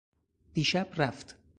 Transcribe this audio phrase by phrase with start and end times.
[0.53, 1.35] دیشب رفت.